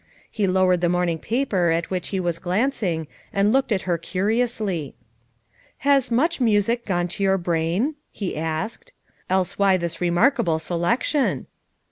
He 0.31 0.47
lowered 0.47 0.81
the 0.81 0.89
morning 0.89 1.19
paper 1.19 1.69
at 1.69 1.91
which 1.91 2.07
he 2.07 2.19
was 2.19 2.39
glancing 2.39 3.05
and 3.31 3.53
looked 3.53 3.71
at 3.71 3.83
her 3.83 3.99
curiously. 3.99 4.95
"Has 5.77 6.09
'much 6.09 6.41
music' 6.41 6.87
gone 6.87 7.07
to 7.09 7.21
your 7.21 7.37
brain?" 7.37 7.93
he 8.11 8.35
asked. 8.35 8.93
"Else 9.29 9.59
why 9.59 9.77
this 9.77 10.01
remarkable 10.01 10.57
selec 10.57 11.03
tion!" 11.03 11.45